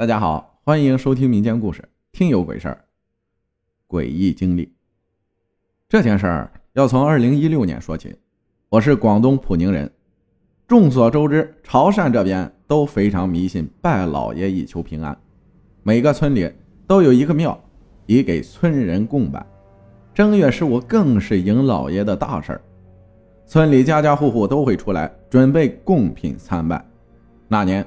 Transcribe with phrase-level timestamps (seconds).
[0.00, 2.84] 大家好，欢迎收听民间故事《听有鬼事儿》，
[3.94, 4.72] 诡异经历。
[5.90, 8.16] 这件事儿要从二零一六年说起。
[8.70, 9.92] 我是广东普宁人，
[10.66, 15.14] 众所周知，潮汕这边都非常迷信拜老爷以求平安，
[15.82, 16.50] 每个村里
[16.86, 17.62] 都有一个庙，
[18.06, 19.44] 以给村人供拜。
[20.14, 22.62] 正月十五更是迎老爷的大事儿，
[23.44, 26.82] 村里家家户户都会出来准备贡品参拜。
[27.48, 27.86] 那年。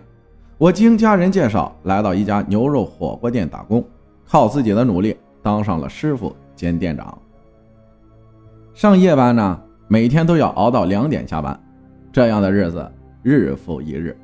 [0.63, 3.83] 我经家人介绍来到一家牛肉火锅店打工，
[4.25, 7.17] 靠自己的努力当上了师傅兼店长。
[8.73, 11.59] 上夜班呢，每天都要熬到两点下班，
[12.13, 12.89] 这样的日子
[13.23, 14.17] 日复一日。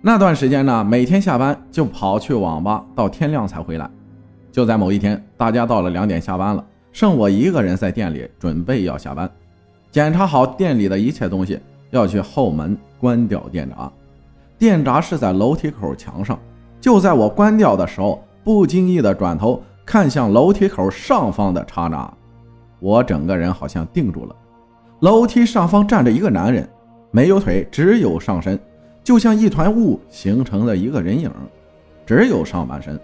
[0.00, 3.90] 那段时间呢，每天下班就跑去网吧，到天亮才回来。
[4.50, 9.30] 就在某一天，大家到了两点下班了，剩我一个人在店里准备要下班，
[9.90, 11.60] 检查好店里的一切东西，
[11.90, 13.92] 要去后门关掉电闸。
[14.58, 16.36] 电闸是在楼梯口墙上，
[16.80, 22.12] 就在我关掉的时候，不经意的转头看向楼梯口上方的刹那，
[22.80, 24.34] 我整个人好像定住了。
[25.00, 26.68] 楼梯上方站着一个男人，
[27.12, 28.58] 没有腿，只有上身，
[29.04, 31.30] 就像一团雾形成的一个人影，
[32.04, 32.98] 只有上半身。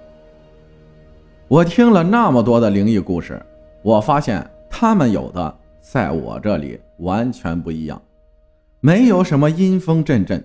[1.46, 3.40] 我听了那么多的灵异故事，
[3.82, 8.02] 我发现他们有的在我这里完全不一样，
[8.80, 10.44] 没有什么阴风阵阵。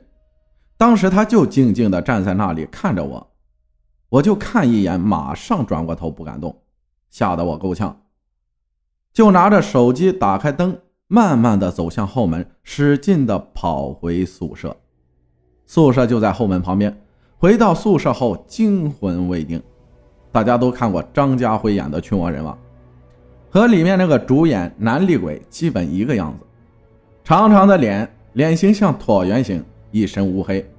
[0.79, 3.31] 当时他就静静地站在那里看着我，
[4.07, 6.55] 我就看一眼，马上转过头不敢动，
[7.09, 8.03] 吓得我够呛，
[9.11, 14.73] 就拿着手机打开灯，慢慢地走向后门，使劲地跑回宿舍。
[15.65, 16.97] 宿舍就在后门旁边。
[17.37, 19.61] 回到宿舍后惊魂未定。
[20.31, 22.57] 大家都看过张家辉演的《驱魔人》吗？
[23.49, 26.45] 和里面那个主演男厉鬼基本一个样子，
[27.25, 29.61] 长长的脸，脸型像椭圆形。
[29.91, 30.69] 一身乌黑，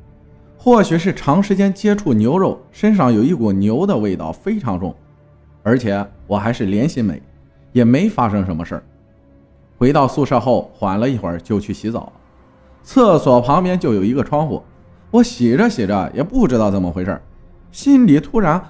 [0.57, 4.95] 或许是长时间接触牛肉，身上有一股牛的味道非常重。
[5.63, 7.21] 而且我还是连心美，
[7.73, 8.83] 也没发生什么事儿。
[9.77, 12.13] 回到宿舍后，缓了一会儿就去洗澡。
[12.83, 14.63] 厕所旁边就有一个窗户，
[15.11, 17.21] 我洗着洗着也不知道怎么回事，
[17.73, 18.63] 心里突然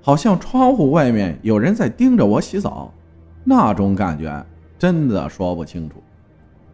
[0.00, 2.92] 好像窗户外面有人在盯着我洗澡，
[3.44, 4.44] 那种感觉
[4.78, 6.02] 真的说不清楚。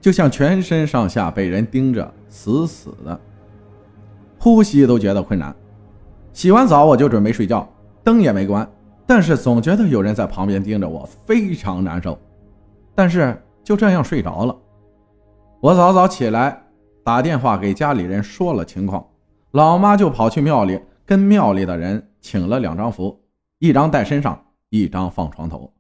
[0.05, 3.19] 就像全身上下被人盯着，死死的，
[4.39, 5.57] 呼吸都觉得困难。
[6.35, 7.67] 洗完澡我就准备睡觉，
[8.03, 8.71] 灯也没关，
[9.07, 12.19] 但是总觉得有人在旁边盯着我，非常难受。
[12.95, 14.55] 但是就这样睡着了。
[15.63, 16.63] 我早早起来，
[17.03, 19.03] 打电话给家里人说了情况，
[19.53, 23.19] 老妈就跑去庙里跟庙里的人请了两张符，
[23.59, 24.39] 一张带身上，
[24.69, 25.73] 一张放床头。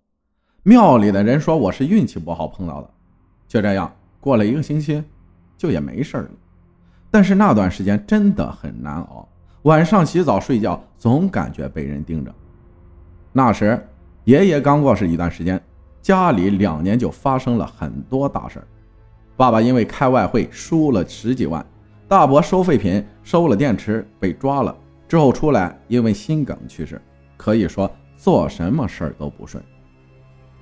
[0.62, 2.88] 庙里的人说我是运气不好碰到的，
[3.46, 3.94] 就这样。
[4.24, 5.04] 过了一个星期，
[5.54, 6.30] 就也没事了。
[7.10, 9.28] 但是那段时间真的很难熬，
[9.64, 12.34] 晚上洗澡睡觉总感觉被人盯着。
[13.34, 13.86] 那时
[14.24, 15.62] 爷爷刚过世一段时间，
[16.00, 18.66] 家里两年就发生了很多大事
[19.36, 21.62] 爸爸因为开外汇输了十几万，
[22.08, 24.74] 大伯收废品收了电池被抓了，
[25.06, 26.98] 之后出来因为心梗去世。
[27.36, 29.62] 可以说做什么事儿都不顺。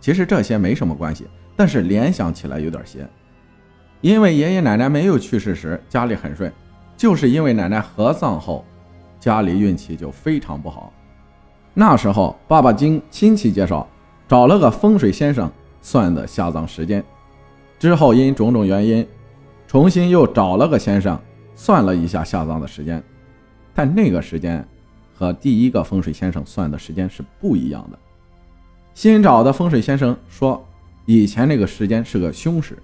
[0.00, 3.08] 其实这些没什么关系，但是联想起来有点邪。
[4.02, 6.52] 因为爷爷奶奶没有去世时家里很顺，
[6.96, 8.64] 就是因为奶奶合葬后，
[9.20, 10.92] 家里运气就非常不好。
[11.72, 13.88] 那时候爸爸经亲戚介绍
[14.28, 17.02] 找了个风水先生算的下葬时间，
[17.78, 19.06] 之后因种种原因，
[19.68, 21.18] 重新又找了个先生
[21.54, 23.00] 算了一下下葬的时间，
[23.72, 24.66] 但那个时间
[25.14, 27.96] 和第一个风水先生算的时间是不一样的。
[28.94, 30.62] 新找的风水先生说，
[31.06, 32.76] 以前那个时间是个凶时。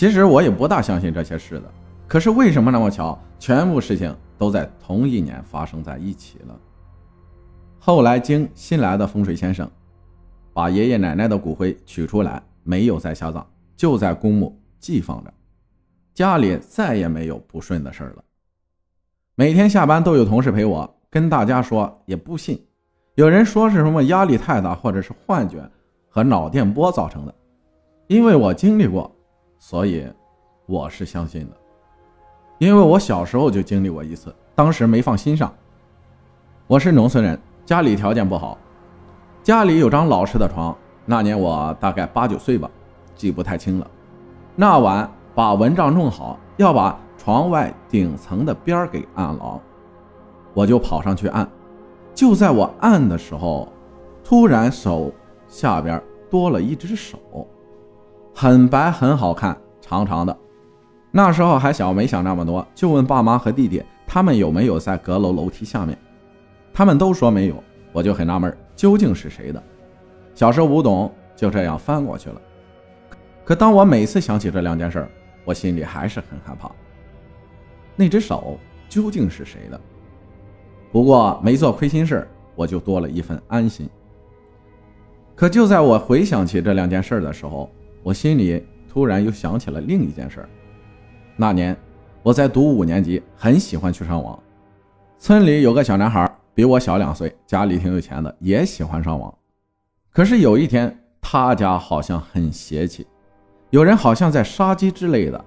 [0.00, 1.70] 其实我也不大相信这些事的，
[2.08, 6.58] 可是为什么那么巧，全部事情都在同一年发生在一起了？
[7.78, 9.70] 后来经新来的风水先生，
[10.54, 13.44] 把爷爷奶奶的骨灰取出来，没有再下葬，
[13.76, 15.30] 就在公墓寄放着，
[16.14, 18.24] 家里再也没有不顺的事了。
[19.34, 22.58] 每天下班都有同事陪我，跟大家说也不信，
[23.16, 25.58] 有人说是什么压力太大，或者是幻觉
[26.08, 27.34] 和脑电波造成的，
[28.06, 29.14] 因为我经历过。
[29.62, 30.10] 所以，
[30.64, 31.56] 我是相信的，
[32.56, 35.52] 因为我小时候就经历过一次，当时没放心上。
[36.66, 38.56] 我是农村人，家里条件不好，
[39.42, 40.74] 家里有张老式的床。
[41.04, 42.70] 那年我大概八九岁吧，
[43.14, 43.86] 记不太清了。
[44.56, 49.60] 那晚把蚊帐弄好，要把床外顶层的边儿给按牢，
[50.54, 51.46] 我就跑上去按。
[52.14, 53.68] 就在我按的时候，
[54.24, 55.12] 突然手
[55.46, 57.18] 下边多了一只手。
[58.40, 60.34] 很白，很好看，长长的。
[61.10, 65.94] 那时候还小，没想那么多，就问爸妈和弟弟他们有没有在阁楼楼梯下面。
[66.72, 69.62] 他们都说没有，我就很纳闷，究竟是谁的？
[70.34, 72.40] 小时候不懂，就这样翻过去了。
[73.44, 75.06] 可当我每次想起这两件事，
[75.44, 76.72] 我心里还是很害怕。
[77.94, 78.58] 那只手
[78.88, 79.78] 究竟是谁的？
[80.90, 83.86] 不过没做亏心事，我就多了一份安心。
[85.36, 87.70] 可就在我回想起这两件事的时候，
[88.02, 90.48] 我心里突然又想起了另一件事儿。
[91.36, 91.76] 那年
[92.22, 94.38] 我在读五年级，很喜欢去上网。
[95.18, 96.30] 村里有个小男孩。
[96.52, 99.32] 比我小两岁，家里挺有钱的，也喜欢上网。
[100.12, 103.06] 可是有一天，他家好像很邪气，
[103.70, 105.42] 有人好像在杀鸡之类的，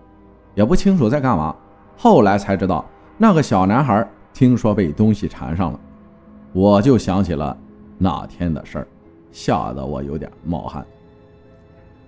[0.55, 1.55] 也不清楚在干嘛。
[1.95, 2.83] 后来才知道，
[3.17, 5.79] 那个小男孩听说被东西缠上了。
[6.53, 7.55] 我就想起了
[7.97, 8.87] 那天的事儿，
[9.31, 10.83] 吓得我有点冒汗。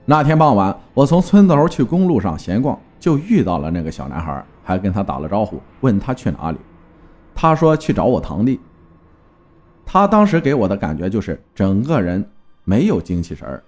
[0.07, 6.59] 那天傍晚，我从村头去公路上闲逛，就遇到了那个小男孩，还跟他打了招呼，问他去哪里。
[7.33, 8.59] 他说去找我堂弟。
[9.83, 12.23] 他当时给我的感觉就是整个人
[12.63, 13.63] 没有精气神儿，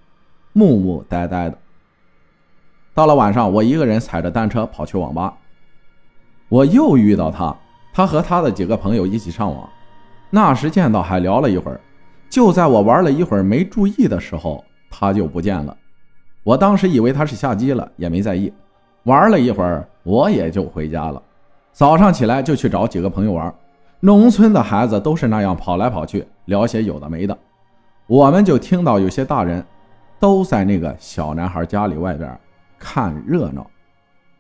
[0.54, 1.58] 木木呆呆的。
[2.94, 5.36] 到了晚上，我一个人踩着单车跑去网吧，
[6.50, 7.56] 我又遇到他，
[7.92, 9.68] 他和他的几个朋友一起上网，
[10.30, 11.82] 那时见到还聊了一会儿。
[12.30, 15.76] 就在我玩了一会儿没注意的时候，他就不见了。
[16.48, 18.54] 我当时以为他是下机了，也没在意。
[19.04, 21.22] 玩了一会儿，我也就回家了。
[21.74, 23.54] 早上起来就去找几个朋友玩。
[24.00, 27.38] 农村的孩子都是那样跑来跑去，聊些有的没的。
[28.08, 29.62] 我们就听到有些大人
[30.22, 32.40] 都在那个小男孩家里外边
[32.80, 33.70] 看热闹，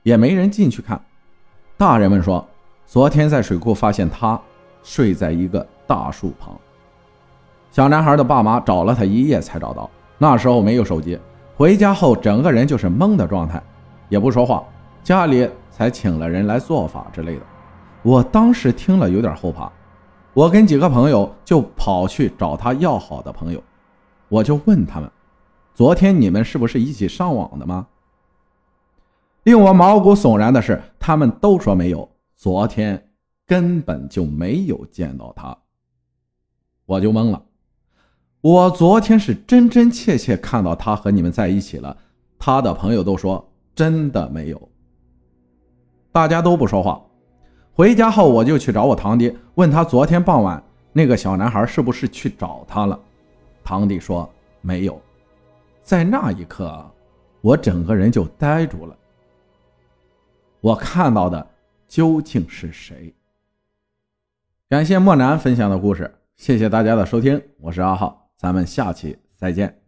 [0.04, 0.98] 也没人进去看。
[1.76, 2.48] 大人们说，
[2.86, 4.40] 昨天在水库发现他
[4.82, 6.58] 睡在一个大树旁。
[7.70, 9.90] 小男孩的爸妈找了他一夜才找到。
[10.18, 11.20] 那时候没有手机，
[11.58, 13.60] 回家后整个人就是懵的状态，
[14.10, 14.64] 也不说话。
[15.04, 17.42] 家里才请了人来做法之类的。
[18.04, 19.72] 我当时听了有点后怕，
[20.36, 23.64] 我跟几个朋友就跑去找他要好的朋友，
[24.30, 25.10] 我就问他们
[25.74, 27.88] ：“昨天你们是不是一起上网的吗？”
[29.42, 33.10] 令我毛骨悚然的是，他们都说没有，昨天
[33.48, 35.58] 根本就没有见到他。
[36.86, 37.42] 我就懵了，
[38.48, 41.98] 我昨天是真真切切看到他和你们在一起了，
[42.40, 43.46] 他的朋友都说
[43.76, 44.70] 真的没有，
[46.14, 47.02] 大家都不说话。
[47.74, 50.64] 回家后，我就去找我堂弟，问他昨天傍晚
[50.94, 52.98] 那个小男孩是不是去找他了。
[53.66, 54.30] 堂弟说
[54.62, 54.98] 没有。
[55.84, 56.90] 在那一刻，
[57.42, 58.96] 我整个人就呆住了。
[60.62, 61.46] 我看到的
[61.86, 63.14] 究竟是谁？
[64.70, 69.87] 感谢莫南分享的故事，谢谢大家的收听，我是阿浩，咱们下期再见。